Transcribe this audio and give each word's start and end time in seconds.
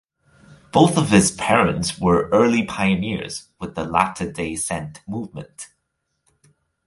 Both 0.73 0.97
of 0.97 1.11
his 1.11 1.29
parents 1.29 1.99
were 1.99 2.27
early 2.29 2.65
pioneers 2.65 3.49
with 3.59 3.75
the 3.75 3.83
Latter 3.83 4.31
Day 4.31 4.55
Saint 4.55 4.99
movement. 5.07 5.67